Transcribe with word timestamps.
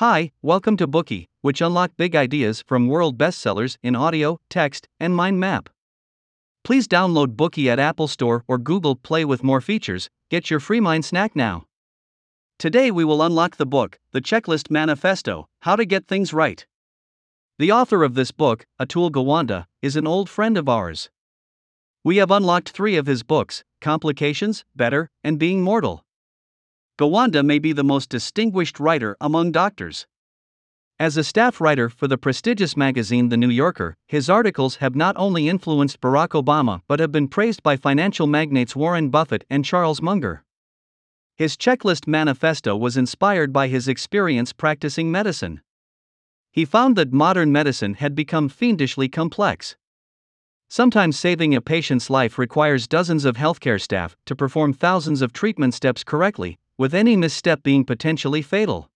Hi, 0.00 0.30
welcome 0.42 0.76
to 0.76 0.86
Bookie, 0.86 1.30
which 1.40 1.62
unlock 1.62 1.90
big 1.96 2.14
ideas 2.14 2.60
from 2.66 2.86
world 2.86 3.16
bestsellers 3.16 3.78
in 3.82 3.96
audio, 3.96 4.38
text, 4.50 4.88
and 5.00 5.16
mind 5.16 5.40
map. 5.40 5.70
Please 6.64 6.86
download 6.86 7.34
Bookie 7.34 7.70
at 7.70 7.78
Apple 7.78 8.06
Store 8.06 8.44
or 8.46 8.58
Google 8.58 8.94
Play 8.94 9.24
with 9.24 9.42
more 9.42 9.62
features. 9.62 10.10
Get 10.30 10.50
your 10.50 10.60
free 10.60 10.80
mind 10.80 11.06
snack 11.06 11.34
now. 11.34 11.64
Today 12.58 12.90
we 12.90 13.06
will 13.06 13.22
unlock 13.22 13.56
the 13.56 13.64
book, 13.64 13.98
The 14.10 14.20
Checklist 14.20 14.70
Manifesto 14.70 15.48
How 15.60 15.76
to 15.76 15.86
Get 15.86 16.06
Things 16.06 16.34
Right. 16.34 16.66
The 17.58 17.72
author 17.72 18.04
of 18.04 18.12
this 18.12 18.32
book, 18.32 18.66
Atul 18.78 19.10
Gawande, 19.10 19.64
is 19.80 19.96
an 19.96 20.06
old 20.06 20.28
friend 20.28 20.58
of 20.58 20.68
ours. 20.68 21.08
We 22.04 22.18
have 22.18 22.30
unlocked 22.30 22.68
three 22.68 22.98
of 22.98 23.06
his 23.06 23.22
books 23.22 23.64
Complications, 23.80 24.62
Better, 24.74 25.08
and 25.24 25.38
Being 25.38 25.62
Mortal. 25.62 26.04
Gawande 26.98 27.44
may 27.44 27.58
be 27.58 27.72
the 27.72 27.84
most 27.84 28.08
distinguished 28.08 28.80
writer 28.80 29.18
among 29.20 29.52
doctors. 29.52 30.06
As 30.98 31.18
a 31.18 31.24
staff 31.24 31.60
writer 31.60 31.90
for 31.90 32.08
the 32.08 32.16
prestigious 32.16 32.74
magazine 32.74 33.28
The 33.28 33.36
New 33.36 33.50
Yorker, 33.50 33.98
his 34.06 34.30
articles 34.30 34.76
have 34.76 34.96
not 34.96 35.14
only 35.18 35.46
influenced 35.46 36.00
Barack 36.00 36.28
Obama 36.28 36.80
but 36.88 36.98
have 37.00 37.12
been 37.12 37.28
praised 37.28 37.62
by 37.62 37.76
financial 37.76 38.26
magnates 38.26 38.74
Warren 38.74 39.10
Buffett 39.10 39.44
and 39.50 39.62
Charles 39.62 40.00
Munger. 40.00 40.42
His 41.34 41.54
checklist 41.54 42.06
manifesto 42.06 42.74
was 42.74 42.96
inspired 42.96 43.52
by 43.52 43.68
his 43.68 43.88
experience 43.88 44.54
practicing 44.54 45.12
medicine. 45.12 45.60
He 46.50 46.64
found 46.64 46.96
that 46.96 47.12
modern 47.12 47.52
medicine 47.52 47.92
had 47.92 48.14
become 48.14 48.48
fiendishly 48.48 49.10
complex. 49.10 49.76
Sometimes 50.70 51.18
saving 51.18 51.54
a 51.54 51.60
patient's 51.60 52.08
life 52.08 52.38
requires 52.38 52.88
dozens 52.88 53.26
of 53.26 53.36
healthcare 53.36 53.78
staff 53.78 54.16
to 54.24 54.34
perform 54.34 54.72
thousands 54.72 55.20
of 55.20 55.34
treatment 55.34 55.74
steps 55.74 56.02
correctly, 56.02 56.58
with 56.78 56.94
any 56.94 57.16
misstep 57.16 57.62
being 57.62 57.84
potentially 57.84 58.42
fatal. 58.42 58.90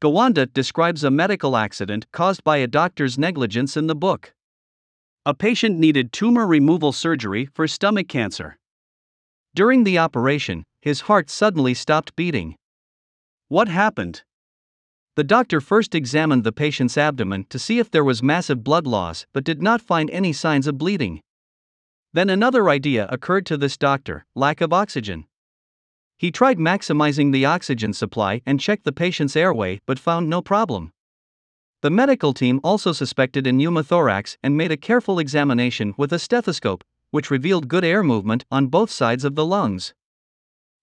Gawande 0.00 0.52
describes 0.52 1.02
a 1.02 1.10
medical 1.10 1.56
accident 1.56 2.10
caused 2.12 2.44
by 2.44 2.58
a 2.58 2.66
doctor's 2.66 3.18
negligence 3.18 3.76
in 3.76 3.86
the 3.86 3.94
book. 3.94 4.34
A 5.26 5.34
patient 5.34 5.78
needed 5.78 6.12
tumor 6.12 6.46
removal 6.46 6.92
surgery 6.92 7.46
for 7.46 7.66
stomach 7.66 8.08
cancer. 8.08 8.58
During 9.54 9.84
the 9.84 9.98
operation, 9.98 10.64
his 10.82 11.02
heart 11.02 11.30
suddenly 11.30 11.74
stopped 11.74 12.14
beating. 12.16 12.56
What 13.48 13.68
happened? 13.68 14.22
The 15.16 15.24
doctor 15.24 15.60
first 15.60 15.94
examined 15.94 16.44
the 16.44 16.52
patient's 16.52 16.98
abdomen 16.98 17.46
to 17.50 17.58
see 17.58 17.78
if 17.78 17.90
there 17.90 18.04
was 18.04 18.22
massive 18.22 18.64
blood 18.64 18.86
loss 18.86 19.26
but 19.32 19.44
did 19.44 19.62
not 19.62 19.80
find 19.80 20.10
any 20.10 20.32
signs 20.32 20.66
of 20.66 20.76
bleeding. 20.76 21.20
Then 22.12 22.28
another 22.28 22.68
idea 22.68 23.06
occurred 23.10 23.46
to 23.46 23.56
this 23.56 23.76
doctor 23.76 24.26
lack 24.34 24.60
of 24.60 24.72
oxygen. 24.72 25.26
He 26.16 26.30
tried 26.30 26.58
maximizing 26.58 27.32
the 27.32 27.44
oxygen 27.44 27.92
supply 27.92 28.40
and 28.46 28.60
checked 28.60 28.84
the 28.84 28.92
patient's 28.92 29.36
airway 29.36 29.80
but 29.86 29.98
found 29.98 30.30
no 30.30 30.40
problem. 30.40 30.92
The 31.82 31.90
medical 31.90 32.32
team 32.32 32.60
also 32.64 32.92
suspected 32.92 33.46
a 33.46 33.52
pneumothorax 33.52 34.38
and 34.42 34.56
made 34.56 34.72
a 34.72 34.76
careful 34.76 35.18
examination 35.18 35.92
with 35.98 36.12
a 36.12 36.18
stethoscope, 36.18 36.82
which 37.10 37.30
revealed 37.30 37.68
good 37.68 37.84
air 37.84 38.02
movement 38.02 38.44
on 38.50 38.68
both 38.68 38.90
sides 38.90 39.24
of 39.24 39.34
the 39.34 39.44
lungs. 39.44 39.92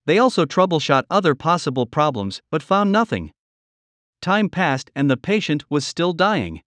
They 0.05 0.17
also 0.17 0.45
troubleshot 0.45 1.03
other 1.09 1.35
possible 1.35 1.85
problems 1.85 2.41
but 2.51 2.61
found 2.61 2.91
nothing. 2.91 3.31
Time 4.21 4.49
passed 4.49 4.91
and 4.95 5.09
the 5.09 5.17
patient 5.17 5.63
was 5.69 5.85
still 5.85 6.13
dying. 6.13 6.61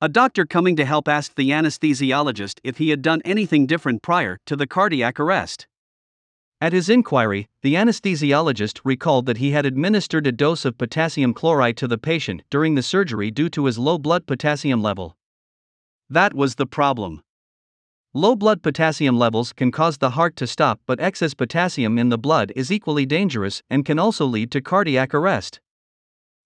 A 0.00 0.08
doctor 0.08 0.46
coming 0.46 0.76
to 0.76 0.84
help 0.84 1.08
asked 1.08 1.36
the 1.36 1.50
anesthesiologist 1.50 2.60
if 2.62 2.78
he 2.78 2.90
had 2.90 3.02
done 3.02 3.20
anything 3.24 3.66
different 3.66 4.02
prior 4.02 4.38
to 4.46 4.56
the 4.56 4.66
cardiac 4.66 5.18
arrest. 5.18 5.66
At 6.62 6.74
his 6.74 6.90
inquiry, 6.90 7.48
the 7.62 7.74
anesthesiologist 7.74 8.80
recalled 8.84 9.24
that 9.24 9.38
he 9.38 9.52
had 9.52 9.64
administered 9.64 10.26
a 10.26 10.32
dose 10.32 10.66
of 10.66 10.76
potassium 10.76 11.32
chloride 11.32 11.78
to 11.78 11.88
the 11.88 11.96
patient 11.96 12.42
during 12.50 12.74
the 12.74 12.82
surgery 12.82 13.30
due 13.30 13.48
to 13.50 13.64
his 13.64 13.78
low 13.78 13.96
blood 13.96 14.26
potassium 14.26 14.82
level. 14.82 15.16
That 16.10 16.34
was 16.34 16.56
the 16.56 16.66
problem. 16.66 17.22
Low 18.12 18.36
blood 18.36 18.62
potassium 18.62 19.18
levels 19.18 19.54
can 19.54 19.70
cause 19.70 19.96
the 19.96 20.10
heart 20.10 20.36
to 20.36 20.46
stop, 20.46 20.80
but 20.84 21.00
excess 21.00 21.32
potassium 21.32 21.96
in 21.96 22.10
the 22.10 22.18
blood 22.18 22.52
is 22.54 22.70
equally 22.70 23.06
dangerous 23.06 23.62
and 23.70 23.86
can 23.86 23.98
also 23.98 24.26
lead 24.26 24.50
to 24.50 24.60
cardiac 24.60 25.14
arrest. 25.14 25.60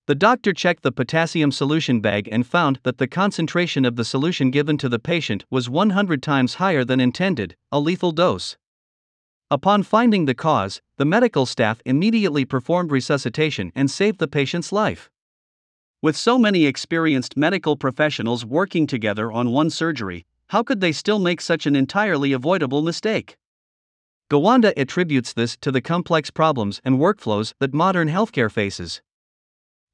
The 0.07 0.15
doctor 0.15 0.53
checked 0.53 0.85
the 0.85 0.93
potassium 0.93 1.51
solution 1.51 2.01
bag 2.01 2.29
and 2.31 2.47
found 2.47 2.79
that 2.85 2.99
the 2.99 3.09
concentration 3.09 3.85
of 3.85 3.97
the 3.97 4.05
solution 4.05 4.53
given 4.53 4.79
to 4.79 4.89
the 4.89 4.99
patient 4.99 5.45
was 5.51 5.69
100 5.69 6.23
times 6.23 6.55
higher 6.57 6.85
than 6.85 7.01
intended, 7.01 7.57
a 7.73 7.81
lethal 7.81 8.13
dose. 8.13 8.59
Upon 9.55 9.85
finding 9.85 10.25
the 10.25 10.35
cause, 10.35 10.83
the 10.97 11.05
medical 11.05 11.47
staff 11.47 11.81
immediately 11.85 12.45
performed 12.45 12.91
resuscitation 12.91 13.71
and 13.77 13.89
saved 13.89 14.19
the 14.19 14.27
patient's 14.27 14.73
life. 14.73 15.09
With 16.03 16.17
so 16.17 16.39
many 16.39 16.67
experienced 16.67 17.37
medical 17.37 17.77
professionals 17.77 18.45
working 18.45 18.89
together 18.89 19.31
on 19.31 19.53
one 19.53 19.71
surgery, 19.71 20.27
how 20.49 20.65
could 20.65 20.81
they 20.81 20.91
still 20.91 21.21
make 21.21 21.41
such 21.41 21.67
an 21.67 21.77
entirely 21.77 22.33
avoidable 22.33 22.83
mistake? 22.83 23.37
Gawande 24.29 24.73
attributes 24.77 25.33
this 25.33 25.57
to 25.59 25.71
the 25.71 25.81
complex 25.81 26.33
problems 26.33 26.81
and 26.85 26.99
workflows 26.99 27.55
that 27.61 27.73
modern 27.73 28.09
healthcare 28.09 28.51
faces. 28.51 29.03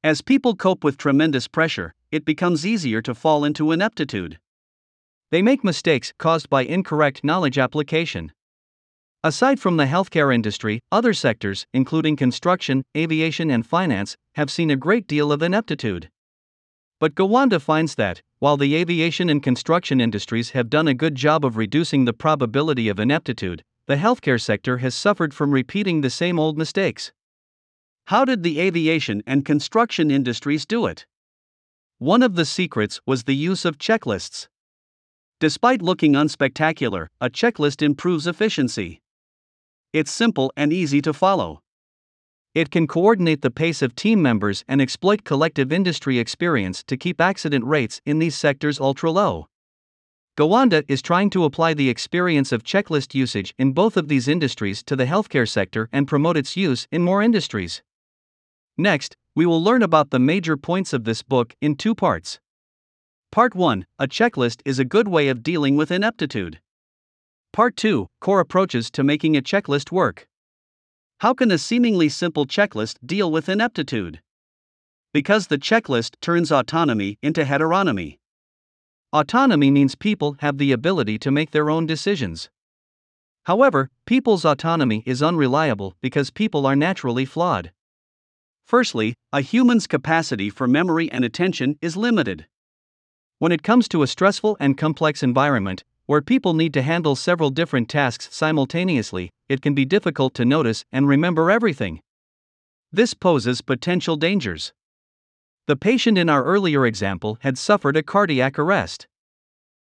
As 0.03 0.23
people 0.23 0.55
cope 0.55 0.83
with 0.83 0.97
tremendous 0.97 1.47
pressure, 1.47 1.93
it 2.11 2.25
becomes 2.25 2.65
easier 2.65 2.99
to 3.03 3.13
fall 3.13 3.45
into 3.45 3.71
ineptitude. 3.71 4.39
They 5.29 5.43
make 5.43 5.63
mistakes 5.63 6.15
caused 6.17 6.49
by 6.49 6.63
incorrect 6.63 7.23
knowledge 7.23 7.59
application. 7.59 8.31
Aside 9.23 9.59
from 9.59 9.77
the 9.77 9.85
healthcare 9.85 10.33
industry, 10.33 10.81
other 10.91 11.13
sectors, 11.13 11.67
including 11.73 12.15
construction, 12.15 12.83
aviation, 12.97 13.51
and 13.51 13.63
finance, 13.63 14.17
have 14.33 14.49
seen 14.49 14.71
a 14.71 14.75
great 14.75 15.05
deal 15.05 15.31
of 15.31 15.43
ineptitude. 15.43 16.09
But 16.99 17.13
Gawande 17.13 17.61
finds 17.61 17.93
that, 17.95 18.23
while 18.39 18.57
the 18.57 18.73
aviation 18.75 19.29
and 19.29 19.43
construction 19.43 20.01
industries 20.01 20.51
have 20.51 20.71
done 20.71 20.87
a 20.87 20.95
good 20.95 21.13
job 21.13 21.45
of 21.45 21.55
reducing 21.55 22.05
the 22.05 22.13
probability 22.13 22.89
of 22.89 22.99
ineptitude, 22.99 23.63
the 23.85 23.97
healthcare 23.97 24.41
sector 24.41 24.79
has 24.79 24.95
suffered 24.95 25.35
from 25.35 25.51
repeating 25.51 26.01
the 26.01 26.09
same 26.09 26.39
old 26.39 26.57
mistakes. 26.57 27.11
How 28.05 28.25
did 28.25 28.41
the 28.41 28.59
aviation 28.59 29.21
and 29.27 29.45
construction 29.45 30.09
industries 30.09 30.65
do 30.65 30.87
it? 30.87 31.05
One 31.99 32.23
of 32.23 32.33
the 32.33 32.45
secrets 32.45 32.99
was 33.05 33.25
the 33.25 33.35
use 33.35 33.65
of 33.65 33.77
checklists. 33.77 34.47
Despite 35.39 35.83
looking 35.83 36.13
unspectacular, 36.13 37.07
a 37.19 37.29
checklist 37.29 37.83
improves 37.83 38.25
efficiency. 38.25 39.00
It's 39.93 40.11
simple 40.11 40.53
and 40.55 40.71
easy 40.71 41.01
to 41.01 41.13
follow. 41.13 41.61
It 42.55 42.71
can 42.71 42.87
coordinate 42.87 43.41
the 43.41 43.51
pace 43.51 43.81
of 43.81 43.95
team 43.95 44.21
members 44.21 44.63
and 44.67 44.81
exploit 44.81 45.23
collective 45.25 45.71
industry 45.71 46.17
experience 46.17 46.83
to 46.83 46.95
keep 46.95 47.19
accident 47.19 47.65
rates 47.65 48.01
in 48.05 48.19
these 48.19 48.35
sectors 48.35 48.79
ultra 48.79 49.11
low. 49.11 49.47
Gawande 50.37 50.85
is 50.87 51.01
trying 51.01 51.29
to 51.31 51.43
apply 51.43 51.73
the 51.73 51.89
experience 51.89 52.53
of 52.53 52.63
checklist 52.63 53.13
usage 53.13 53.53
in 53.57 53.73
both 53.73 53.97
of 53.97 54.07
these 54.07 54.29
industries 54.29 54.81
to 54.83 54.95
the 54.95 55.05
healthcare 55.05 55.47
sector 55.47 55.89
and 55.91 56.07
promote 56.07 56.37
its 56.37 56.55
use 56.55 56.87
in 56.89 57.01
more 57.03 57.21
industries. 57.21 57.83
Next, 58.77 59.17
we 59.35 59.45
will 59.45 59.61
learn 59.61 59.83
about 59.83 60.09
the 60.09 60.19
major 60.19 60.55
points 60.55 60.93
of 60.93 61.03
this 61.03 61.21
book 61.21 61.53
in 61.59 61.75
two 61.75 61.93
parts. 61.93 62.39
Part 63.29 63.55
1 63.55 63.85
A 63.99 64.07
checklist 64.07 64.61
is 64.63 64.79
a 64.79 64.85
good 64.85 65.09
way 65.09 65.27
of 65.27 65.43
dealing 65.43 65.75
with 65.75 65.91
ineptitude. 65.91 66.61
Part 67.53 67.75
2 67.75 68.07
Core 68.21 68.39
Approaches 68.39 68.89
to 68.91 69.03
Making 69.03 69.35
a 69.35 69.41
Checklist 69.41 69.91
Work. 69.91 70.25
How 71.19 71.33
can 71.33 71.51
a 71.51 71.57
seemingly 71.57 72.07
simple 72.07 72.45
checklist 72.45 72.95
deal 73.05 73.29
with 73.29 73.49
ineptitude? 73.49 74.21
Because 75.11 75.47
the 75.47 75.57
checklist 75.57 76.15
turns 76.21 76.49
autonomy 76.49 77.17
into 77.21 77.43
heteronomy. 77.43 78.19
Autonomy 79.11 79.69
means 79.69 79.95
people 79.95 80.37
have 80.39 80.59
the 80.59 80.71
ability 80.71 81.19
to 81.19 81.29
make 81.29 81.51
their 81.51 81.69
own 81.69 81.85
decisions. 81.85 82.49
However, 83.43 83.89
people's 84.05 84.45
autonomy 84.45 85.03
is 85.05 85.21
unreliable 85.21 85.97
because 85.99 86.31
people 86.31 86.65
are 86.65 86.77
naturally 86.77 87.25
flawed. 87.25 87.73
Firstly, 88.63 89.13
a 89.33 89.41
human's 89.41 89.87
capacity 89.87 90.49
for 90.49 90.69
memory 90.69 91.11
and 91.11 91.25
attention 91.25 91.77
is 91.81 91.97
limited. 91.97 92.47
When 93.39 93.51
it 93.51 93.61
comes 93.61 93.89
to 93.89 94.03
a 94.03 94.07
stressful 94.07 94.55
and 94.61 94.77
complex 94.77 95.21
environment, 95.21 95.83
where 96.11 96.21
people 96.21 96.53
need 96.53 96.73
to 96.73 96.81
handle 96.81 97.15
several 97.15 97.49
different 97.49 97.87
tasks 97.87 98.27
simultaneously, 98.35 99.29
it 99.47 99.61
can 99.61 99.73
be 99.73 99.85
difficult 99.85 100.33
to 100.33 100.43
notice 100.43 100.83
and 100.91 101.07
remember 101.07 101.49
everything. 101.49 102.01
This 102.91 103.13
poses 103.13 103.61
potential 103.61 104.17
dangers. 104.17 104.73
The 105.67 105.77
patient 105.77 106.17
in 106.17 106.27
our 106.27 106.43
earlier 106.43 106.85
example 106.85 107.37
had 107.43 107.57
suffered 107.57 107.95
a 107.95 108.03
cardiac 108.03 108.59
arrest. 108.59 109.07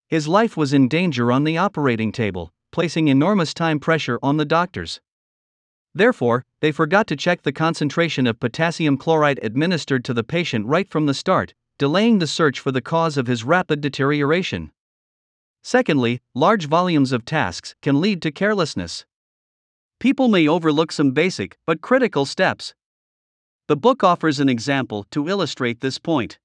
His 0.09 0.29
life 0.29 0.59
was 0.59 0.75
in 0.75 0.89
danger 0.89 1.33
on 1.33 1.45
the 1.45 1.57
operating 1.57 2.13
table, 2.13 2.53
placing 2.71 3.09
enormous 3.09 3.55
time 3.55 3.81
pressure 3.81 4.19
on 4.23 4.37
the 4.37 4.45
doctors. 4.45 5.01
Therefore, 5.95 6.45
they 6.61 6.71
forgot 6.71 7.07
to 7.07 7.17
check 7.17 7.45
the 7.45 7.51
concentration 7.65 8.27
of 8.27 8.41
potassium 8.41 8.99
chloride 8.99 9.41
administered 9.43 10.05
to 10.05 10.13
the 10.13 10.23
patient 10.23 10.67
right 10.67 10.91
from 10.91 11.07
the 11.07 11.15
start, 11.15 11.55
delaying 11.79 12.19
the 12.19 12.27
search 12.27 12.61
for 12.61 12.73
the 12.73 12.83
cause 12.83 13.17
of 13.17 13.27
his 13.27 13.43
rapid 13.43 13.81
deterioration. 13.81 14.71
Secondly, 15.63 16.21
large 16.35 16.67
volumes 16.67 17.13
of 17.13 17.25
tasks 17.25 17.75
can 17.83 18.01
lead 18.01 18.23
to 18.23 18.31
carelessness. 18.31 19.05
People 19.99 20.29
may 20.29 20.49
overlook 20.49 20.91
some 20.91 21.13
basic 21.13 21.59
but 21.67 21.83
critical 21.83 22.25
steps. 22.25 22.75
The 23.69 23.77
book 23.77 24.03
offers 24.03 24.41
an 24.41 24.49
example 24.49 25.07
to 25.11 25.29
illustrate 25.29 25.81
this 25.81 25.99
point. 25.99 26.39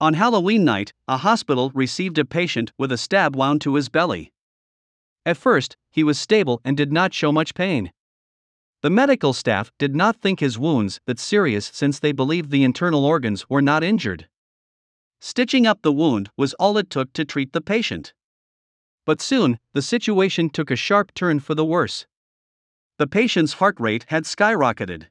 On 0.00 0.14
Halloween 0.14 0.64
night, 0.64 0.92
a 1.08 1.16
hospital 1.16 1.72
received 1.74 2.18
a 2.18 2.24
patient 2.24 2.70
with 2.78 2.92
a 2.92 2.98
stab 2.98 3.34
wound 3.34 3.60
to 3.62 3.74
his 3.74 3.88
belly. 3.88 4.32
At 5.26 5.36
first, 5.36 5.76
he 5.90 6.04
was 6.04 6.20
stable 6.20 6.60
and 6.64 6.76
did 6.76 6.92
not 6.92 7.14
show 7.14 7.32
much 7.32 7.54
pain. 7.54 7.92
The 8.82 8.90
medical 8.90 9.32
staff 9.32 9.72
did 9.78 9.96
not 9.96 10.20
think 10.20 10.38
his 10.38 10.58
wounds 10.58 11.00
that 11.06 11.18
serious 11.18 11.70
since 11.74 11.98
they 11.98 12.12
believed 12.12 12.50
the 12.50 12.62
internal 12.62 13.04
organs 13.04 13.50
were 13.50 13.62
not 13.62 13.82
injured. 13.82 14.28
Stitching 15.20 15.66
up 15.66 15.82
the 15.82 15.92
wound 15.92 16.30
was 16.36 16.54
all 16.54 16.78
it 16.78 16.90
took 16.90 17.12
to 17.14 17.24
treat 17.24 17.52
the 17.52 17.60
patient. 17.60 18.12
But 19.08 19.22
soon, 19.22 19.58
the 19.72 19.80
situation 19.80 20.50
took 20.50 20.70
a 20.70 20.76
sharp 20.76 21.14
turn 21.14 21.40
for 21.40 21.54
the 21.54 21.64
worse. 21.64 22.06
The 22.98 23.06
patient's 23.06 23.54
heart 23.54 23.80
rate 23.80 24.04
had 24.08 24.24
skyrocketed. 24.24 25.06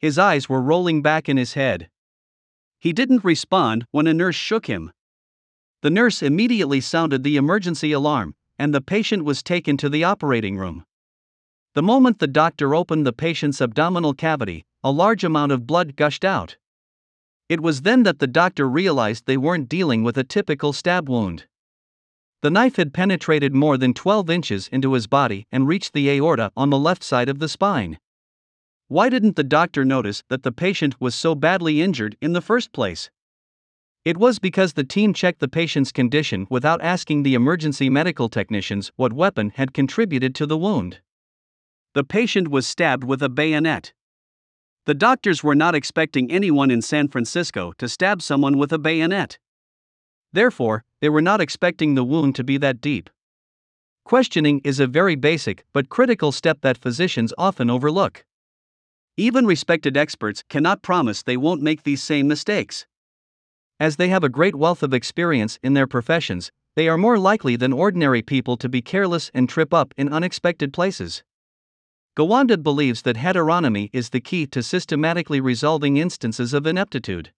His 0.00 0.18
eyes 0.18 0.48
were 0.48 0.60
rolling 0.60 1.02
back 1.02 1.28
in 1.28 1.36
his 1.36 1.52
head. 1.54 1.88
He 2.80 2.92
didn't 2.92 3.22
respond 3.22 3.86
when 3.92 4.08
a 4.08 4.12
nurse 4.12 4.34
shook 4.34 4.66
him. 4.66 4.90
The 5.82 5.90
nurse 5.90 6.20
immediately 6.20 6.80
sounded 6.80 7.22
the 7.22 7.36
emergency 7.36 7.92
alarm, 7.92 8.34
and 8.58 8.74
the 8.74 8.80
patient 8.80 9.24
was 9.24 9.40
taken 9.40 9.76
to 9.76 9.88
the 9.88 10.02
operating 10.02 10.56
room. 10.56 10.84
The 11.74 11.84
moment 11.84 12.18
the 12.18 12.26
doctor 12.26 12.74
opened 12.74 13.06
the 13.06 13.12
patient's 13.12 13.60
abdominal 13.60 14.14
cavity, 14.14 14.64
a 14.82 14.90
large 14.90 15.22
amount 15.22 15.52
of 15.52 15.64
blood 15.64 15.94
gushed 15.94 16.24
out. 16.24 16.56
It 17.48 17.60
was 17.60 17.82
then 17.82 18.02
that 18.02 18.18
the 18.18 18.26
doctor 18.26 18.68
realized 18.68 19.26
they 19.26 19.36
weren't 19.36 19.68
dealing 19.68 20.02
with 20.02 20.18
a 20.18 20.24
typical 20.24 20.72
stab 20.72 21.08
wound. 21.08 21.46
The 22.42 22.50
knife 22.50 22.76
had 22.76 22.92
penetrated 22.92 23.54
more 23.54 23.78
than 23.78 23.94
12 23.94 24.28
inches 24.30 24.68
into 24.68 24.92
his 24.92 25.06
body 25.06 25.46
and 25.50 25.66
reached 25.66 25.92
the 25.92 26.10
aorta 26.10 26.52
on 26.56 26.70
the 26.70 26.78
left 26.78 27.02
side 27.02 27.28
of 27.28 27.38
the 27.38 27.48
spine. 27.48 27.98
Why 28.88 29.08
didn't 29.08 29.36
the 29.36 29.42
doctor 29.42 29.84
notice 29.84 30.22
that 30.28 30.42
the 30.42 30.52
patient 30.52 31.00
was 31.00 31.14
so 31.14 31.34
badly 31.34 31.82
injured 31.82 32.16
in 32.20 32.34
the 32.34 32.40
first 32.40 32.72
place? 32.72 33.10
It 34.04 34.18
was 34.18 34.38
because 34.38 34.74
the 34.74 34.84
team 34.84 35.12
checked 35.12 35.40
the 35.40 35.48
patient's 35.48 35.90
condition 35.90 36.46
without 36.48 36.80
asking 36.80 37.24
the 37.24 37.34
emergency 37.34 37.90
medical 37.90 38.28
technicians 38.28 38.92
what 38.94 39.12
weapon 39.12 39.50
had 39.56 39.74
contributed 39.74 40.32
to 40.36 40.46
the 40.46 40.56
wound. 40.56 41.00
The 41.94 42.04
patient 42.04 42.48
was 42.48 42.68
stabbed 42.68 43.02
with 43.02 43.20
a 43.22 43.28
bayonet. 43.28 43.92
The 44.84 44.94
doctors 44.94 45.42
were 45.42 45.56
not 45.56 45.74
expecting 45.74 46.30
anyone 46.30 46.70
in 46.70 46.82
San 46.82 47.08
Francisco 47.08 47.72
to 47.78 47.88
stab 47.88 48.22
someone 48.22 48.56
with 48.58 48.72
a 48.72 48.78
bayonet. 48.78 49.38
Therefore, 50.32 50.84
they 51.00 51.08
were 51.08 51.22
not 51.22 51.40
expecting 51.40 51.94
the 51.94 52.04
wound 52.04 52.34
to 52.36 52.44
be 52.44 52.56
that 52.58 52.80
deep. 52.80 53.10
Questioning 54.04 54.60
is 54.64 54.78
a 54.78 54.86
very 54.86 55.16
basic 55.16 55.64
but 55.72 55.88
critical 55.88 56.30
step 56.30 56.60
that 56.60 56.78
physicians 56.78 57.34
often 57.36 57.68
overlook. 57.68 58.24
Even 59.16 59.46
respected 59.46 59.96
experts 59.96 60.44
cannot 60.48 60.82
promise 60.82 61.22
they 61.22 61.36
won't 61.36 61.62
make 61.62 61.82
these 61.82 62.02
same 62.02 62.28
mistakes. 62.28 62.86
As 63.80 63.96
they 63.96 64.08
have 64.08 64.24
a 64.24 64.28
great 64.28 64.54
wealth 64.54 64.82
of 64.82 64.94
experience 64.94 65.58
in 65.62 65.74
their 65.74 65.86
professions, 65.86 66.50
they 66.76 66.88
are 66.88 66.98
more 66.98 67.18
likely 67.18 67.56
than 67.56 67.72
ordinary 67.72 68.22
people 68.22 68.56
to 68.58 68.68
be 68.68 68.82
careless 68.82 69.30
and 69.32 69.48
trip 69.48 69.72
up 69.72 69.94
in 69.96 70.12
unexpected 70.12 70.72
places. 70.72 71.24
Gawande 72.16 72.62
believes 72.62 73.02
that 73.02 73.16
heteronomy 73.16 73.90
is 73.92 74.10
the 74.10 74.20
key 74.20 74.46
to 74.46 74.62
systematically 74.62 75.40
resolving 75.40 75.96
instances 75.96 76.54
of 76.54 76.66
ineptitude. 76.66 77.32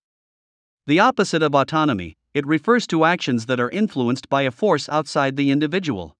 The 0.86 1.00
opposite 1.00 1.42
of 1.42 1.54
autonomy, 1.54 2.16
it 2.34 2.46
refers 2.46 2.86
to 2.88 3.04
actions 3.04 3.46
that 3.46 3.60
are 3.60 3.70
influenced 3.70 4.28
by 4.28 4.42
a 4.42 4.50
force 4.50 4.88
outside 4.88 5.36
the 5.36 5.50
individual. 5.50 6.16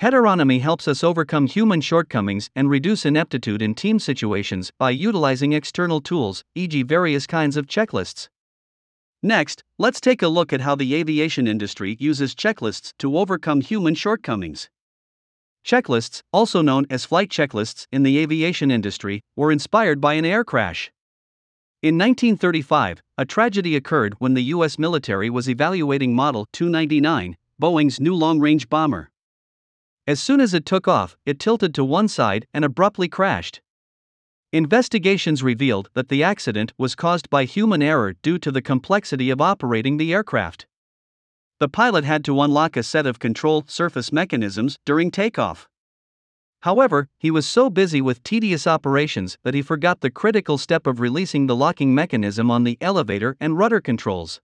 Heteronomy 0.00 0.60
helps 0.60 0.88
us 0.88 1.04
overcome 1.04 1.46
human 1.46 1.80
shortcomings 1.80 2.50
and 2.56 2.68
reduce 2.68 3.06
ineptitude 3.06 3.62
in 3.62 3.74
team 3.74 3.98
situations 4.00 4.72
by 4.78 4.90
utilizing 4.90 5.52
external 5.52 6.00
tools, 6.00 6.42
e.g., 6.56 6.82
various 6.82 7.26
kinds 7.26 7.56
of 7.56 7.66
checklists. 7.66 8.28
Next, 9.22 9.62
let's 9.78 10.00
take 10.00 10.20
a 10.20 10.28
look 10.28 10.52
at 10.52 10.60
how 10.60 10.74
the 10.74 10.94
aviation 10.94 11.46
industry 11.46 11.96
uses 12.00 12.34
checklists 12.34 12.92
to 12.98 13.16
overcome 13.16 13.60
human 13.60 13.94
shortcomings. 13.94 14.68
Checklists, 15.64 16.22
also 16.32 16.60
known 16.60 16.84
as 16.90 17.06
flight 17.06 17.30
checklists 17.30 17.86
in 17.90 18.02
the 18.02 18.18
aviation 18.18 18.70
industry, 18.70 19.22
were 19.34 19.50
inspired 19.50 20.00
by 20.00 20.14
an 20.14 20.26
air 20.26 20.44
crash. 20.44 20.90
In 21.84 21.98
1935, 21.98 23.02
a 23.18 23.26
tragedy 23.26 23.76
occurred 23.76 24.14
when 24.18 24.32
the 24.32 24.44
U.S. 24.54 24.78
military 24.78 25.28
was 25.28 25.50
evaluating 25.50 26.14
Model 26.14 26.48
299, 26.52 27.36
Boeing's 27.60 28.00
new 28.00 28.14
long 28.14 28.40
range 28.40 28.70
bomber. 28.70 29.10
As 30.06 30.18
soon 30.18 30.40
as 30.40 30.54
it 30.54 30.64
took 30.64 30.88
off, 30.88 31.18
it 31.26 31.38
tilted 31.38 31.74
to 31.74 31.84
one 31.84 32.08
side 32.08 32.46
and 32.54 32.64
abruptly 32.64 33.06
crashed. 33.06 33.60
Investigations 34.50 35.42
revealed 35.42 35.90
that 35.92 36.08
the 36.08 36.22
accident 36.22 36.72
was 36.78 36.94
caused 36.94 37.28
by 37.28 37.44
human 37.44 37.82
error 37.82 38.14
due 38.14 38.38
to 38.38 38.50
the 38.50 38.62
complexity 38.62 39.28
of 39.28 39.42
operating 39.42 39.98
the 39.98 40.14
aircraft 40.14 40.64
the 41.60 41.68
pilot 41.68 42.04
had 42.04 42.24
to 42.24 42.40
unlock 42.40 42.76
a 42.76 42.82
set 42.82 43.06
of 43.06 43.18
control 43.18 43.64
surface 43.66 44.12
mechanisms 44.12 44.78
during 44.84 45.10
takeoff. 45.10 45.68
However, 46.64 47.10
he 47.18 47.30
was 47.30 47.46
so 47.46 47.68
busy 47.68 48.00
with 48.00 48.22
tedious 48.22 48.66
operations 48.66 49.36
that 49.42 49.52
he 49.52 49.60
forgot 49.60 50.00
the 50.00 50.10
critical 50.10 50.56
step 50.56 50.86
of 50.86 50.98
releasing 50.98 51.46
the 51.46 51.54
locking 51.54 51.94
mechanism 51.94 52.50
on 52.50 52.64
the 52.64 52.78
elevator 52.80 53.36
and 53.38 53.58
rudder 53.58 53.82
controls. 53.82 54.40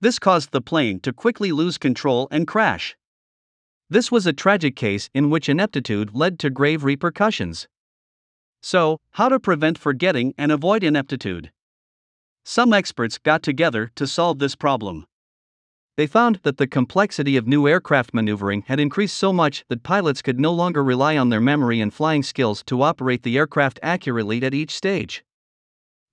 This 0.00 0.18
caused 0.18 0.50
the 0.50 0.60
plane 0.60 0.98
to 1.02 1.12
quickly 1.12 1.52
lose 1.52 1.78
control 1.78 2.26
and 2.32 2.48
crash. 2.48 2.96
This 3.88 4.10
was 4.10 4.26
a 4.26 4.32
tragic 4.32 4.74
case 4.74 5.08
in 5.14 5.30
which 5.30 5.48
ineptitude 5.48 6.16
led 6.16 6.40
to 6.40 6.50
grave 6.50 6.82
repercussions. 6.82 7.68
So, 8.60 8.98
how 9.10 9.28
to 9.28 9.38
prevent 9.38 9.78
forgetting 9.78 10.34
and 10.36 10.50
avoid 10.50 10.82
ineptitude? 10.82 11.52
Some 12.44 12.72
experts 12.72 13.18
got 13.18 13.44
together 13.44 13.92
to 13.94 14.08
solve 14.08 14.40
this 14.40 14.56
problem 14.56 15.06
they 15.96 16.06
found 16.06 16.40
that 16.42 16.56
the 16.56 16.66
complexity 16.66 17.36
of 17.36 17.46
new 17.46 17.68
aircraft 17.68 18.14
maneuvering 18.14 18.62
had 18.68 18.80
increased 18.80 19.16
so 19.16 19.32
much 19.32 19.64
that 19.68 19.82
pilots 19.82 20.22
could 20.22 20.40
no 20.40 20.52
longer 20.52 20.82
rely 20.82 21.16
on 21.16 21.28
their 21.28 21.40
memory 21.40 21.80
and 21.80 21.92
flying 21.92 22.22
skills 22.22 22.62
to 22.64 22.82
operate 22.82 23.22
the 23.22 23.36
aircraft 23.36 23.78
accurately 23.82 24.42
at 24.42 24.54
each 24.54 24.74
stage. 24.74 25.24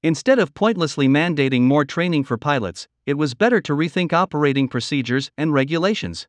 Instead 0.04 0.40
of 0.40 0.54
pointlessly 0.54 1.08
mandating 1.08 1.62
more 1.62 1.86
training 1.86 2.24
for 2.24 2.38
pilots, 2.38 2.88
it 3.06 3.18
was 3.18 3.34
better 3.34 3.60
to 3.62 3.74
rethink 3.74 4.14
operating 4.14 4.68
procedures 4.68 5.32
and 5.38 5.54
regulations. 5.54 6.28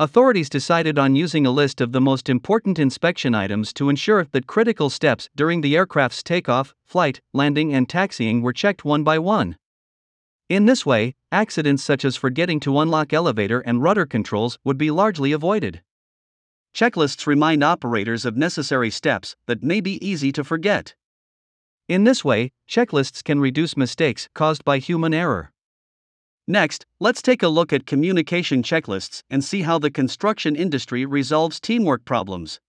Authorities 0.00 0.48
decided 0.48 0.98
on 0.98 1.14
using 1.14 1.46
a 1.46 1.52
list 1.52 1.80
of 1.80 1.92
the 1.92 2.00
most 2.00 2.28
important 2.28 2.80
inspection 2.80 3.32
items 3.32 3.72
to 3.74 3.88
ensure 3.88 4.26
that 4.32 4.48
critical 4.48 4.90
steps 4.90 5.28
during 5.36 5.60
the 5.60 5.76
aircraft's 5.76 6.20
takeoff, 6.20 6.74
flight, 6.82 7.20
landing, 7.32 7.72
and 7.72 7.88
taxiing 7.88 8.42
were 8.42 8.52
checked 8.52 8.84
one 8.84 9.04
by 9.04 9.20
one. 9.20 9.56
In 10.48 10.66
this 10.66 10.84
way, 10.84 11.14
accidents 11.32 11.82
such 11.82 12.04
as 12.04 12.16
forgetting 12.16 12.60
to 12.60 12.78
unlock 12.78 13.14
elevator 13.14 13.60
and 13.60 13.82
rudder 13.82 14.04
controls 14.04 14.58
would 14.62 14.76
be 14.76 14.90
largely 14.90 15.32
avoided. 15.32 15.82
Checklists 16.74 17.26
remind 17.26 17.64
operators 17.64 18.26
of 18.26 18.36
necessary 18.36 18.90
steps 18.90 19.36
that 19.46 19.62
may 19.62 19.80
be 19.80 20.04
easy 20.06 20.32
to 20.32 20.44
forget. 20.44 20.94
In 21.88 22.04
this 22.04 22.24
way, 22.24 22.52
checklists 22.68 23.24
can 23.24 23.40
reduce 23.40 23.76
mistakes 23.76 24.28
caused 24.34 24.64
by 24.64 24.78
human 24.78 25.14
error. 25.14 25.50
Next, 26.46 26.84
let's 27.00 27.22
take 27.22 27.42
a 27.42 27.48
look 27.48 27.72
at 27.72 27.86
communication 27.86 28.62
checklists 28.62 29.22
and 29.30 29.42
see 29.42 29.62
how 29.62 29.78
the 29.78 29.90
construction 29.90 30.56
industry 30.56 31.06
resolves 31.06 31.58
teamwork 31.58 32.04
problems. 32.04 32.60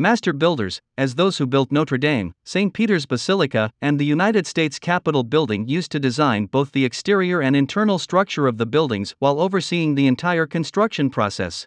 Master 0.00 0.32
builders, 0.32 0.80
as 0.96 1.16
those 1.16 1.38
who 1.38 1.46
built 1.46 1.72
Notre 1.72 1.98
Dame, 1.98 2.32
St. 2.44 2.72
Peter's 2.72 3.04
Basilica, 3.04 3.72
and 3.82 3.98
the 3.98 4.04
United 4.04 4.46
States 4.46 4.78
Capitol 4.78 5.24
building, 5.24 5.66
used 5.66 5.90
to 5.90 5.98
design 5.98 6.46
both 6.46 6.70
the 6.70 6.84
exterior 6.84 7.40
and 7.40 7.56
internal 7.56 7.98
structure 7.98 8.46
of 8.46 8.58
the 8.58 8.64
buildings 8.66 9.16
while 9.18 9.40
overseeing 9.40 9.96
the 9.96 10.06
entire 10.06 10.46
construction 10.46 11.10
process. 11.10 11.66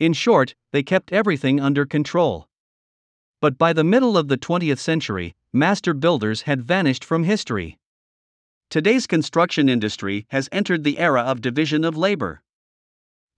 In 0.00 0.14
short, 0.14 0.54
they 0.72 0.82
kept 0.82 1.12
everything 1.12 1.60
under 1.60 1.84
control. 1.84 2.48
But 3.42 3.58
by 3.58 3.74
the 3.74 3.84
middle 3.84 4.16
of 4.16 4.28
the 4.28 4.38
20th 4.38 4.78
century, 4.78 5.34
master 5.52 5.92
builders 5.92 6.42
had 6.42 6.62
vanished 6.62 7.04
from 7.04 7.24
history. 7.24 7.78
Today's 8.70 9.06
construction 9.06 9.68
industry 9.68 10.24
has 10.30 10.48
entered 10.52 10.84
the 10.84 10.98
era 10.98 11.20
of 11.20 11.42
division 11.42 11.84
of 11.84 11.98
labor. 11.98 12.40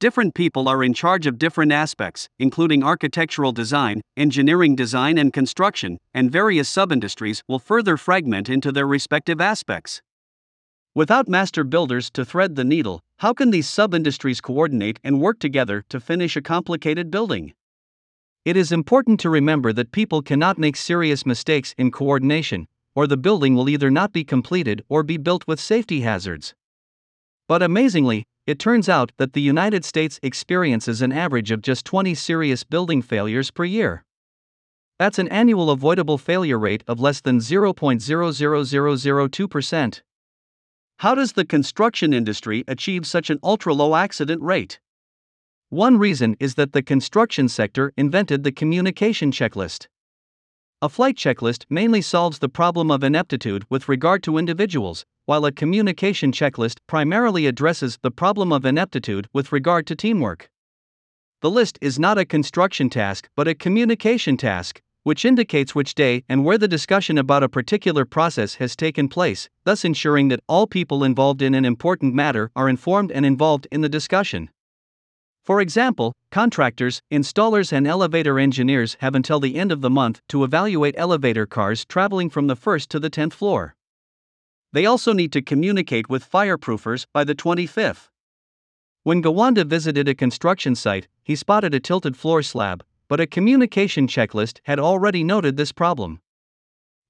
Different 0.00 0.35
people 0.35 0.69
are 0.69 0.85
in 0.85 0.95
charge 0.95 1.26
of 1.26 1.40
different 1.40 1.73
aspects, 1.73 2.28
including 2.38 2.85
architectural 2.85 3.50
design, 3.50 4.00
engineering 4.17 4.76
design, 4.76 5.19
and 5.19 5.33
construction, 5.33 5.99
and 6.14 6.31
various 6.31 6.73
subindustries 6.73 7.43
will 7.49 7.59
further 7.59 7.97
fragment 7.97 8.49
into 8.49 8.71
their 8.71 8.87
respective 8.87 9.40
aspects. 9.40 10.00
Without 10.95 11.26
master 11.28 11.64
builders 11.64 12.11
to 12.11 12.25
thread 12.25 12.55
the 12.55 12.62
needle, 12.62 13.00
how 13.19 13.33
can 13.33 13.50
these 13.50 13.67
subindustries 13.67 14.40
coordinate 14.40 15.00
and 15.02 15.21
work 15.21 15.40
together 15.40 15.85
to 15.88 15.99
finish 15.99 16.37
a 16.37 16.43
complicated 16.43 17.11
building? 17.11 17.52
It 18.45 18.57
is 18.57 18.71
important 18.71 19.19
to 19.21 19.31
remember 19.31 19.73
that 19.73 19.90
people 19.90 20.23
cannot 20.23 20.59
make 20.59 20.76
serious 20.76 21.26
mistakes 21.26 21.75
in 21.76 21.90
coordination, 21.90 22.69
or 22.95 23.09
the 23.09 23.17
building 23.17 23.57
will 23.57 23.69
either 23.69 23.90
not 23.90 24.12
be 24.12 24.23
completed 24.23 24.85
or 24.88 25.02
be 25.02 25.17
built 25.17 25.49
with 25.49 25.59
safety 25.59 26.02
hazards. 26.02 26.55
But 27.49 27.62
amazingly, 27.62 28.26
it 28.47 28.59
turns 28.59 28.90
out 28.90 29.12
that 29.17 29.33
the 29.33 29.40
United 29.40 29.85
States 29.85 30.21
experiences 30.23 31.02
an 31.02 31.12
average 31.12 31.50
of 31.50 31.62
just 31.62 31.85
20 31.87 32.14
serious 32.14 32.62
building 32.62 33.02
failures 33.02 33.50
per 33.50 33.64
year. 33.64 34.05
That's 34.99 35.19
an 35.19 35.28
annual 35.28 35.71
avoidable 35.71 36.19
failure 36.19 36.59
rate 36.59 36.85
of 36.87 37.00
less 37.00 37.23
than 37.23 37.38
0.00002%. 37.38 40.02
How 40.99 41.14
does 41.14 41.33
the 41.33 41.47
construction 41.47 42.12
industry 42.12 42.64
achieve 42.69 43.07
such 43.07 43.31
an 43.31 43.38
ultra 43.43 43.73
low 43.73 43.95
accident 43.95 44.43
rate? 44.43 44.78
One 45.71 45.97
reason 45.97 46.37
is 46.40 46.57
that 46.57 46.73
the 46.73 46.83
construction 46.83 47.49
sector 47.49 47.95
invented 47.97 48.45
the 48.45 48.52
communication 48.52 49.31
checklist. 49.31 49.87
A 50.80 50.88
flight 50.88 51.16
checklist 51.16 51.64
mainly 51.68 52.00
solves 52.00 52.38
the 52.38 52.49
problem 52.49 52.88
of 52.88 53.02
ineptitude 53.02 53.64
with 53.68 53.88
regard 53.88 54.23
to 54.23 54.38
individuals, 54.38 55.04
while 55.26 55.44
a 55.44 55.50
communication 55.50 56.30
checklist 56.30 56.78
primarily 56.87 57.47
addresses 57.47 57.99
the 58.02 58.12
problem 58.12 58.52
of 58.52 58.64
ineptitude 58.64 59.26
with 59.32 59.50
regard 59.50 59.88
to 59.88 59.97
teamwork. 59.97 60.49
The 61.42 61.50
list 61.50 61.80
is 61.80 61.99
not 61.99 62.16
a 62.16 62.25
construction 62.25 62.90
task 62.90 63.28
but 63.35 63.49
a 63.49 63.56
communication 63.56 64.37
task, 64.37 64.80
which 65.02 65.25
indicates 65.25 65.75
which 65.75 65.97
day 65.97 66.23
and 66.28 66.44
where 66.44 66.58
the 66.58 66.68
discussion 66.68 67.18
about 67.18 67.42
a 67.42 67.49
particular 67.49 68.04
process 68.04 68.54
has 68.54 68.76
taken 68.76 69.08
place, 69.08 69.49
thus 69.64 69.85
ensuring 69.85 70.28
that 70.28 70.44
all 70.49 70.68
people 70.68 71.02
involved 71.02 71.42
in 71.42 71.56
an 71.56 71.64
important 71.64 72.14
matter 72.14 72.52
are 72.54 72.68
informed 72.68 73.11
and 73.11 73.26
involved 73.26 73.66
in 73.73 73.80
the 73.80 73.88
discussion. 73.88 74.49
For 75.49 75.62
example, 75.62 76.12
contractors, 76.31 77.00
installers, 77.11 77.73
and 77.73 77.87
elevator 77.87 78.38
engineers 78.38 78.99
have 79.00 79.14
until 79.14 79.40
the 79.40 79.57
end 79.57 79.73
of 79.73 79.81
the 79.81 79.88
month 79.88 80.21
to 80.28 80.45
evaluate 80.45 80.95
elevator 80.99 81.47
cars 81.47 81.87
traveling 81.87 82.28
from 82.28 82.49
the 82.49 82.55
first 82.55 82.90
to 82.90 83.00
the 83.00 83.09
10th 83.09 83.33
floor. 83.33 83.75
They 84.75 84.85
also 84.85 85.14
need 85.14 85.33
to 85.33 85.40
communicate 85.40 86.11
with 86.11 86.31
fireproofers 86.31 87.07
by 87.14 87.25
the 87.25 87.35
25th. 87.35 88.11
When 89.05 89.23
Gawande 89.23 89.64
visited 89.64 90.07
a 90.07 90.14
construction 90.14 90.75
site, 90.75 91.09
he 91.25 91.35
spotted 91.35 91.73
a 91.73 91.81
tilted 91.81 92.14
floor 92.14 92.43
slab, 92.43 92.85
but 93.09 93.19
a 93.19 93.26
communication 93.26 94.07
checklist 94.07 94.59
had 94.64 94.78
already 94.78 95.25
noted 95.25 95.57
this 95.57 95.73
problem. 95.73 96.21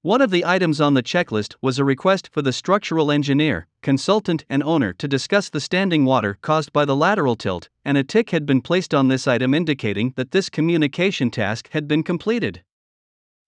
One 0.01 0.21
of 0.21 0.31
the 0.31 0.45
items 0.45 0.79
on 0.79 0.93
the 0.93 1.03
checklist 1.03 1.55
was 1.61 1.77
a 1.77 1.83
request 1.83 2.29
for 2.31 2.41
the 2.41 2.53
structural 2.53 3.11
engineer, 3.11 3.67
consultant, 3.81 4.45
and 4.49 4.63
owner 4.63 4.93
to 4.93 5.09
discuss 5.09 5.49
the 5.49 5.59
standing 5.59 6.05
water 6.05 6.37
caused 6.41 6.71
by 6.71 6.85
the 6.85 6.95
lateral 6.95 7.35
tilt, 7.35 7.67
and 7.83 7.97
a 7.97 8.03
tick 8.05 8.29
had 8.29 8.45
been 8.45 8.61
placed 8.61 8.93
on 8.93 9.09
this 9.09 9.27
item 9.27 9.53
indicating 9.53 10.13
that 10.15 10.31
this 10.31 10.49
communication 10.49 11.29
task 11.29 11.67
had 11.71 11.85
been 11.85 12.03
completed. 12.03 12.63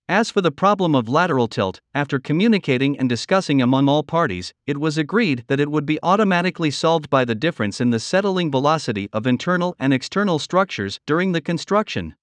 As 0.10 0.30
for 0.30 0.42
the 0.42 0.52
problem 0.52 0.94
of 0.94 1.08
lateral 1.08 1.48
tilt, 1.48 1.80
after 1.94 2.20
communicating 2.20 3.00
and 3.00 3.08
discussing 3.08 3.62
among 3.62 3.88
all 3.88 4.04
parties, 4.04 4.54
it 4.68 4.78
was 4.78 4.98
agreed 4.98 5.46
that 5.48 5.62
it 5.62 5.72
would 5.72 5.86
be 5.86 6.00
automatically 6.04 6.70
solved 6.70 7.10
by 7.10 7.24
the 7.24 7.34
difference 7.34 7.80
in 7.80 7.92
the 7.92 8.00
settling 8.00 8.52
velocity 8.52 9.08
of 9.14 9.26
internal 9.26 9.74
and 9.80 9.94
external 9.94 10.38
structures 10.38 11.00
during 11.06 11.32
the 11.32 11.40
construction. 11.40 12.14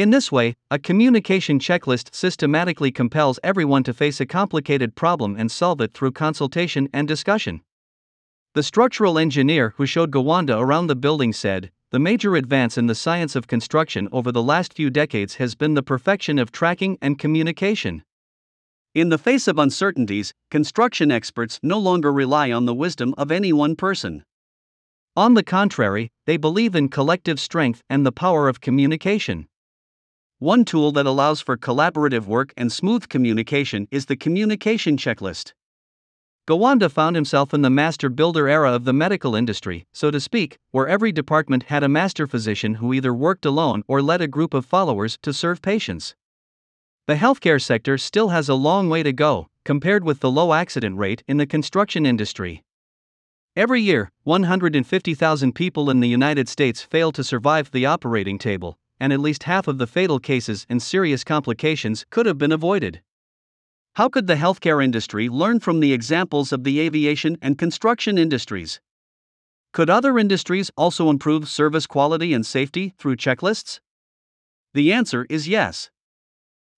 In 0.00 0.08
this 0.08 0.32
way, 0.32 0.56
a 0.70 0.78
communication 0.78 1.58
checklist 1.58 2.14
systematically 2.14 2.90
compels 2.90 3.38
everyone 3.44 3.82
to 3.82 3.92
face 3.92 4.18
a 4.18 4.24
complicated 4.24 4.96
problem 4.96 5.36
and 5.36 5.52
solve 5.52 5.82
it 5.82 5.92
through 5.92 6.12
consultation 6.12 6.88
and 6.90 7.06
discussion. 7.06 7.60
The 8.54 8.62
structural 8.62 9.18
engineer 9.18 9.74
who 9.76 9.84
showed 9.84 10.10
Gawande 10.10 10.58
around 10.58 10.86
the 10.86 10.96
building 10.96 11.34
said, 11.34 11.70
The 11.90 11.98
major 11.98 12.34
advance 12.34 12.78
in 12.78 12.86
the 12.86 12.94
science 12.94 13.36
of 13.36 13.46
construction 13.46 14.08
over 14.10 14.32
the 14.32 14.42
last 14.42 14.72
few 14.72 14.88
decades 14.88 15.34
has 15.34 15.54
been 15.54 15.74
the 15.74 15.82
perfection 15.82 16.38
of 16.38 16.50
tracking 16.50 16.96
and 17.02 17.18
communication. 17.18 18.02
In 18.94 19.10
the 19.10 19.18
face 19.18 19.46
of 19.46 19.58
uncertainties, 19.58 20.32
construction 20.50 21.10
experts 21.10 21.60
no 21.62 21.78
longer 21.78 22.10
rely 22.10 22.50
on 22.50 22.64
the 22.64 22.72
wisdom 22.72 23.14
of 23.18 23.30
any 23.30 23.52
one 23.52 23.76
person. 23.76 24.24
On 25.14 25.34
the 25.34 25.44
contrary, 25.44 26.10
they 26.24 26.38
believe 26.38 26.74
in 26.74 26.88
collective 26.88 27.38
strength 27.38 27.82
and 27.90 28.06
the 28.06 28.12
power 28.12 28.48
of 28.48 28.62
communication. 28.62 29.46
One 30.40 30.64
tool 30.64 30.90
that 30.92 31.04
allows 31.04 31.42
for 31.42 31.58
collaborative 31.58 32.24
work 32.24 32.54
and 32.56 32.72
smooth 32.72 33.10
communication 33.10 33.86
is 33.90 34.06
the 34.06 34.16
communication 34.16 34.96
checklist. 34.96 35.52
Gawande 36.48 36.90
found 36.90 37.14
himself 37.14 37.52
in 37.52 37.60
the 37.60 37.68
master 37.68 38.08
builder 38.08 38.48
era 38.48 38.72
of 38.72 38.84
the 38.84 38.94
medical 38.94 39.34
industry, 39.34 39.84
so 39.92 40.10
to 40.10 40.18
speak, 40.18 40.56
where 40.70 40.88
every 40.88 41.12
department 41.12 41.64
had 41.64 41.82
a 41.82 41.90
master 41.90 42.26
physician 42.26 42.76
who 42.76 42.94
either 42.94 43.12
worked 43.12 43.44
alone 43.44 43.82
or 43.86 44.00
led 44.00 44.22
a 44.22 44.26
group 44.26 44.54
of 44.54 44.64
followers 44.64 45.18
to 45.20 45.34
serve 45.34 45.60
patients. 45.60 46.16
The 47.06 47.16
healthcare 47.16 47.60
sector 47.60 47.98
still 47.98 48.30
has 48.30 48.48
a 48.48 48.54
long 48.54 48.88
way 48.88 49.02
to 49.02 49.12
go, 49.12 49.48
compared 49.66 50.04
with 50.04 50.20
the 50.20 50.30
low 50.30 50.54
accident 50.54 50.96
rate 50.96 51.22
in 51.28 51.36
the 51.36 51.44
construction 51.44 52.06
industry. 52.06 52.64
Every 53.56 53.82
year, 53.82 54.10
150,000 54.22 55.52
people 55.54 55.90
in 55.90 56.00
the 56.00 56.08
United 56.08 56.48
States 56.48 56.80
fail 56.80 57.12
to 57.12 57.22
survive 57.22 57.70
the 57.72 57.84
operating 57.84 58.38
table, 58.38 58.78
and 59.00 59.12
at 59.12 59.20
least 59.20 59.44
half 59.44 59.66
of 59.66 59.78
the 59.78 59.86
fatal 59.86 60.20
cases 60.20 60.66
and 60.68 60.82
serious 60.82 61.24
complications 61.24 62.04
could 62.10 62.26
have 62.26 62.38
been 62.38 62.52
avoided. 62.52 63.00
How 63.94 64.08
could 64.08 64.26
the 64.28 64.36
healthcare 64.36 64.84
industry 64.84 65.28
learn 65.28 65.58
from 65.58 65.80
the 65.80 65.92
examples 65.92 66.52
of 66.52 66.62
the 66.62 66.78
aviation 66.78 67.36
and 67.42 67.58
construction 67.58 68.18
industries? 68.18 68.80
Could 69.72 69.90
other 69.90 70.18
industries 70.18 70.70
also 70.76 71.10
improve 71.10 71.48
service 71.48 71.86
quality 71.86 72.34
and 72.34 72.44
safety 72.44 72.94
through 72.98 73.16
checklists? 73.16 73.80
The 74.74 74.92
answer 74.92 75.26
is 75.28 75.48
yes. 75.48 75.90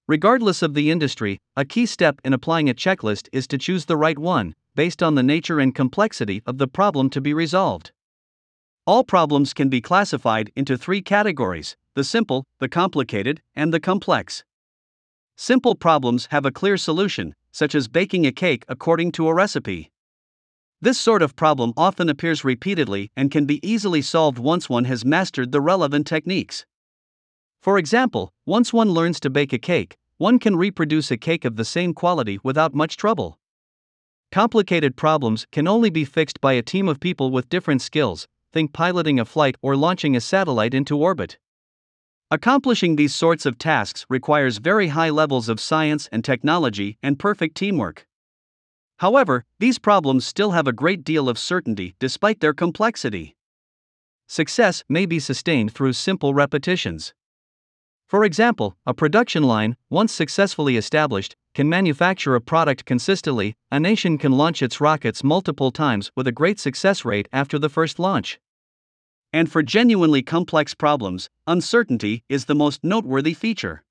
Regardless 0.09 0.63
of 0.63 0.75
the 0.75 0.91
industry, 0.91 1.39
a 1.57 1.65
key 1.65 1.87
step 1.87 2.21
in 2.25 2.33
applying 2.33 2.69
a 2.69 2.75
checklist 2.75 3.29
is 3.33 3.47
to 3.49 3.59
choose 3.59 3.85
the 3.85 3.97
right 3.97 4.19
one, 4.19 4.55
based 4.75 5.03
on 5.03 5.15
the 5.15 5.23
nature 5.23 5.61
and 5.61 5.75
complexity 5.75 6.43
of 6.47 6.59
the 6.59 6.67
problem 6.67 7.11
to 7.11 7.21
be 7.21 7.35
resolved. 7.35 7.93
All 8.87 9.05
problems 9.05 9.55
can 9.55 9.69
be 9.69 9.81
classified 9.81 10.51
into 10.57 10.77
three 10.77 11.03
categories 11.03 11.77
the 11.95 12.05
simple, 12.05 12.47
the 12.59 12.69
complicated, 12.69 13.43
and 13.55 13.73
the 13.73 13.81
complex. 13.81 14.45
Simple 15.37 15.75
problems 15.75 16.29
have 16.31 16.47
a 16.47 16.51
clear 16.51 16.77
solution, 16.77 17.35
such 17.51 17.75
as 17.75 17.89
baking 17.89 18.27
a 18.27 18.33
cake 18.33 18.65
according 18.69 19.13
to 19.13 19.29
a 19.29 19.35
recipe. 19.35 19.91
This 20.81 20.99
sort 20.99 21.23
of 21.23 21.37
problem 21.37 21.73
often 21.77 22.09
appears 22.09 22.45
repeatedly 22.45 23.11
and 23.17 23.31
can 23.31 23.45
be 23.45 23.67
easily 23.67 24.03
solved 24.03 24.39
once 24.39 24.69
one 24.69 24.85
has 24.87 25.05
mastered 25.05 25.53
the 25.53 25.61
relevant 25.61 26.07
techniques. 26.07 26.67
For 27.61 27.79
example, 27.79 28.33
once 28.47 28.73
one 28.73 28.91
learns 28.91 29.21
to 29.21 29.31
bake 29.31 29.53
a 29.53 29.59
cake, 29.59 29.97
one 30.17 30.39
can 30.39 30.57
reproduce 30.57 31.11
a 31.11 31.17
cake 31.17 31.45
of 31.45 31.57
the 31.57 31.65
same 31.65 31.95
quality 31.95 32.39
without 32.43 32.75
much 32.75 32.97
trouble. 32.97 33.39
Complicated 34.33 34.97
problems 34.97 35.47
can 35.53 35.69
only 35.69 35.91
be 35.91 36.05
fixed 36.05 36.41
by 36.41 36.55
a 36.55 36.63
team 36.63 36.89
of 36.89 37.01
people 37.01 37.31
with 37.31 37.49
different 37.49 37.83
skills, 37.83 38.27
think 38.53 38.73
piloting 38.73 39.21
a 39.21 39.25
flight 39.25 39.57
or 39.63 39.77
launching 39.77 40.17
a 40.17 40.21
satellite 40.21 40.75
into 40.75 40.97
orbit. 40.97 41.39
Accomplishing 42.33 42.97
these 42.97 43.15
sorts 43.15 43.45
of 43.45 43.59
tasks 43.59 44.07
requires 44.09 44.57
very 44.57 44.89
high 44.89 45.11
levels 45.11 45.51
of 45.51 45.61
science 45.61 46.09
and 46.11 46.25
technology 46.25 46.97
and 47.03 47.19
perfect 47.19 47.55
teamwork. 47.59 48.07
However, 49.01 49.45
these 49.59 49.79
problems 49.79 50.25
still 50.25 50.53
have 50.53 50.67
a 50.67 50.73
great 50.73 51.05
deal 51.05 51.29
of 51.29 51.39
certainty 51.39 51.95
despite 51.99 52.41
their 52.41 52.55
complexity. 52.55 53.37
Success 54.29 54.83
may 54.89 55.05
be 55.05 55.19
sustained 55.19 55.75
through 55.75 55.93
simple 55.93 56.33
repetitions. 56.33 57.13
For 58.07 58.25
example, 58.25 58.79
a 58.87 58.95
production 58.95 59.43
line, 59.43 59.77
once 59.91 60.11
successfully 60.11 60.79
established, 60.79 61.37
can 61.53 61.69
manufacture 61.69 62.35
a 62.35 62.41
product 62.41 62.87
consistently. 62.87 63.57
A 63.71 63.79
nation 63.79 64.17
can 64.17 64.33
launch 64.33 64.63
its 64.63 64.81
rockets 64.81 65.23
multiple 65.23 65.71
times 65.71 66.11
with 66.17 66.27
a 66.27 66.33
great 66.33 66.59
success 66.59 67.05
rate 67.05 67.29
after 67.31 67.59
the 67.59 67.69
first 67.69 67.99
launch. 67.99 68.41
And 69.33 69.51
for 69.51 69.63
genuinely 69.63 70.23
complex 70.23 70.75
problems, 70.75 71.31
uncertainty 71.47 72.23
is 72.29 72.45
the 72.45 72.55
most 72.55 72.85
noteworthy 72.85 73.35
feature. 73.35 73.83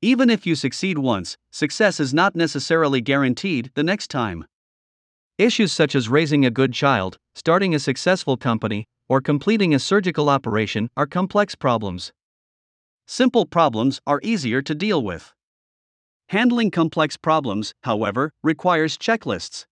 Even 0.00 0.30
if 0.30 0.46
you 0.46 0.54
succeed 0.54 0.98
once, 0.98 1.36
success 1.50 2.00
is 2.00 2.14
not 2.14 2.34
necessarily 2.34 3.00
guaranteed 3.00 3.70
the 3.74 3.82
next 3.82 4.08
time. 4.08 4.46
Issues 5.38 5.72
such 5.72 5.94
as 5.94 6.08
raising 6.08 6.46
a 6.46 6.50
good 6.50 6.72
child, 6.72 7.18
starting 7.34 7.74
a 7.74 7.78
successful 7.78 8.36
company, 8.36 8.86
or 9.08 9.20
completing 9.20 9.74
a 9.74 9.78
surgical 9.78 10.28
operation 10.30 10.88
are 10.96 11.06
complex 11.06 11.54
problems. 11.54 12.12
Simple 13.06 13.46
problems 13.46 14.00
are 14.06 14.20
easier 14.22 14.62
to 14.62 14.74
deal 14.74 15.02
with. 15.02 15.32
Handling 16.30 16.70
complex 16.70 17.16
problems, 17.16 17.72
however, 17.84 18.32
requires 18.42 18.98
checklists. 18.98 19.66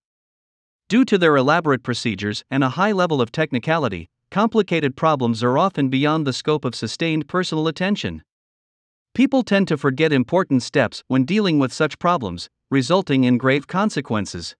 Due 0.87 1.03
to 1.05 1.17
their 1.17 1.35
elaborate 1.35 1.83
procedures 1.83 2.43
and 2.49 2.63
a 2.63 2.69
high 2.69 2.91
level 2.91 3.21
of 3.21 3.31
technicality, 3.31 4.07
complicated 4.31 4.95
problems 4.95 5.43
are 5.43 5.57
often 5.57 5.89
beyond 5.89 6.25
the 6.25 6.33
scope 6.33 6.65
of 6.65 6.75
sustained 6.75 7.27
personal 7.27 7.67
attention. 7.67 8.23
People 9.13 9.43
tend 9.43 9.67
to 9.69 9.77
forget 9.77 10.11
important 10.11 10.61
steps 10.61 11.03
when 11.07 11.23
dealing 11.23 11.57
with 11.57 11.71
such 11.71 11.99
problems, 11.99 12.49
resulting 12.69 13.23
in 13.23 13.37
grave 13.37 13.67
consequences. 13.67 14.55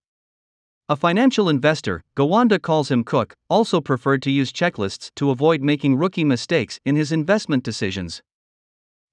A 0.88 0.94
financial 0.94 1.48
investor, 1.48 2.04
Gawande 2.16 2.62
calls 2.62 2.90
him 2.90 3.02
Cook, 3.02 3.34
also 3.50 3.80
preferred 3.80 4.22
to 4.22 4.30
use 4.30 4.52
checklists 4.52 5.10
to 5.16 5.30
avoid 5.30 5.60
making 5.60 5.96
rookie 5.96 6.24
mistakes 6.24 6.78
in 6.84 6.94
his 6.94 7.10
investment 7.10 7.64
decisions. 7.64 8.22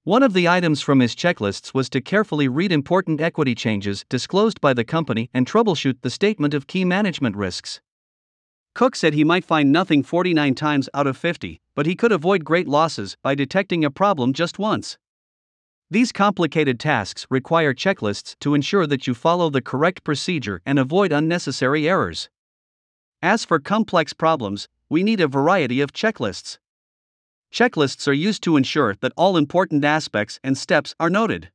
One 0.03 0.21
of 0.21 0.33
the 0.33 0.47
items 0.47 0.81
from 0.81 0.99
his 0.99 1.15
checklists 1.15 1.73
was 1.73 1.89
to 1.89 2.01
carefully 2.01 2.47
read 2.47 2.71
important 2.71 3.21
equity 3.21 3.55
changes 3.55 4.05
disclosed 4.09 4.61
by 4.61 4.73
the 4.73 4.83
company 4.83 5.29
and 5.33 5.47
troubleshoot 5.47 6.01
the 6.01 6.09
statement 6.09 6.53
of 6.53 6.67
key 6.67 6.85
management 6.85 7.35
risks. 7.35 7.81
Cook 8.75 8.95
said 8.95 9.13
he 9.13 9.23
might 9.23 9.45
find 9.45 9.71
nothing 9.71 10.01
49 10.01 10.55
times 10.55 10.89
out 10.93 11.05
of 11.05 11.15
50, 11.15 11.61
but 11.75 11.85
he 11.85 11.95
could 11.95 12.11
avoid 12.11 12.43
great 12.43 12.67
losses 12.67 13.15
by 13.21 13.35
detecting 13.35 13.85
a 13.85 13.91
problem 13.91 14.33
just 14.33 14.57
once. 14.57 14.97
These 15.91 16.11
complicated 16.11 16.79
tasks 16.79 17.27
require 17.29 17.73
checklists 17.75 18.35
to 18.39 18.55
ensure 18.55 18.87
that 18.87 19.05
you 19.05 19.13
follow 19.13 19.51
the 19.51 19.61
correct 19.61 20.03
procedure 20.03 20.59
and 20.65 20.79
avoid 20.79 21.11
unnecessary 21.11 21.87
errors. 21.87 22.29
As 23.21 23.45
for 23.45 23.59
complex 23.59 24.11
problems, 24.11 24.67
we 24.89 25.03
need 25.03 25.21
a 25.21 25.27
variety 25.27 25.79
of 25.79 25.93
checklists. 25.93 26.57
Checklists 27.53 28.07
are 28.07 28.13
used 28.13 28.41
to 28.43 28.57
ensure 28.57 28.95
that 29.01 29.13
all 29.15 29.37
important 29.37 29.85
aspects 29.85 30.39
and 30.43 30.57
steps 30.57 30.95
are 30.99 31.11
noted. 31.11 31.51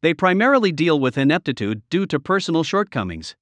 They 0.00 0.14
primarily 0.14 0.70
deal 0.70 1.00
with 1.00 1.18
ineptitude 1.18 1.82
due 1.90 2.06
to 2.06 2.20
personal 2.20 2.62
shortcomings. 2.62 3.34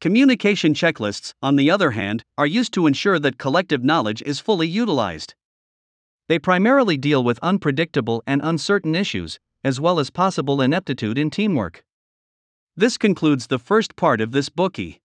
Communication 0.00 0.72
checklists, 0.72 1.34
on 1.42 1.56
the 1.56 1.70
other 1.70 1.90
hand, 1.90 2.24
are 2.38 2.46
used 2.46 2.72
to 2.72 2.86
ensure 2.86 3.18
that 3.18 3.36
collective 3.36 3.84
knowledge 3.84 4.22
is 4.22 4.40
fully 4.40 4.66
utilized. 4.66 5.34
They 6.26 6.38
primarily 6.38 6.96
deal 6.96 7.22
with 7.22 7.38
unpredictable 7.42 8.22
and 8.26 8.40
uncertain 8.42 8.94
issues, 8.94 9.38
as 9.62 9.78
well 9.78 10.00
as 10.00 10.08
possible 10.08 10.62
ineptitude 10.62 11.18
in 11.18 11.28
teamwork. 11.28 11.84
This 12.74 12.96
concludes 12.96 13.48
the 13.48 13.58
first 13.58 13.94
part 13.94 14.22
of 14.22 14.32
this 14.32 14.48
bookie. 14.48 15.02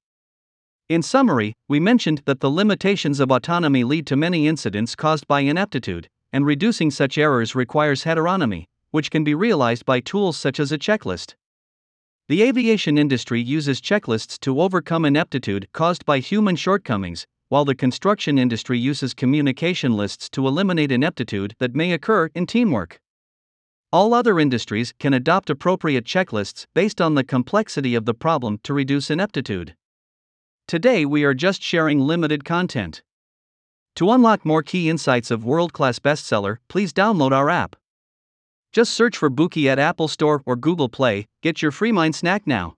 In 0.88 1.02
summary, 1.02 1.56
we 1.68 1.82
mentioned 1.82 2.22
that 2.24 2.40
the 2.40 2.50
limitations 2.50 3.20
of 3.20 3.32
autonomy 3.32 3.84
lead 3.84 4.08
to 4.08 4.16
many 4.16 4.48
incidents 4.48 4.96
caused 4.96 5.28
by 5.28 5.42
ineptitude, 5.42 6.08
and 6.32 6.46
reducing 6.46 6.90
such 6.90 7.18
errors 7.18 7.54
requires 7.54 8.06
heteronomy, 8.06 8.64
which 8.92 9.12
can 9.12 9.25
be 9.25 9.36
realized 9.36 9.86
by 9.86 10.00
tools 10.00 10.38
such 10.38 10.58
as 10.58 10.72
a 10.72 10.78
checklist. 10.78 11.36
The 12.27 12.41
aviation 12.41 12.98
industry 12.98 13.39
uses 13.39 13.79
checklists 13.79 14.39
to 14.39 14.60
overcome 14.60 15.05
ineptitude 15.05 15.67
caused 15.74 16.05
by 16.05 16.17
human 16.17 16.55
shortcomings, 16.55 17.27
while 17.50 17.65
the 17.65 17.75
construction 17.75 18.39
industry 18.39 18.79
uses 18.79 19.13
communication 19.13 19.96
lists 19.96 20.27
to 20.32 20.48
eliminate 20.48 20.91
ineptitude 20.91 21.53
that 21.60 21.75
may 21.75 21.91
occur 21.91 22.32
in 22.34 22.48
teamwork. 22.48 23.00
All 23.91 24.15
other 24.15 24.39
industries 24.39 24.91
can 24.98 25.13
adopt 25.13 25.51
appropriate 25.51 26.03
checklists 26.03 26.65
based 26.74 27.00
on 27.00 27.13
the 27.13 27.24
complexity 27.24 27.94
of 27.94 28.05
the 28.05 28.15
problem 28.15 28.58
to 28.63 28.74
reduce 28.74 29.12
ineptitude. 29.12 29.75
Today 30.67 31.05
we 31.05 31.24
are 31.24 31.36
just 31.36 31.62
sharing 31.62 32.00
limited 32.00 32.44
content. 32.44 33.03
To 33.98 34.10
unlock 34.10 34.44
more 34.44 34.63
key 34.63 34.89
insights 34.89 35.29
of 35.29 35.46
world 35.46 35.74
class 35.74 36.00
bestseller, 36.00 36.58
please 36.70 36.91
download 36.91 37.34
our 37.34 37.51
app. 37.51 37.75
Just 38.75 38.94
search 38.94 39.15
for 39.15 39.29
Bookie 39.29 39.70
at 39.70 39.79
Apple 39.79 40.10
Store 40.10 40.41
or 40.46 40.58
Google 40.58 40.89
Play, 40.89 41.27
get 41.41 41.62
your 41.62 41.72
free 41.72 41.94
mind 41.94 42.13
snack 42.13 42.46
now. 42.46 42.74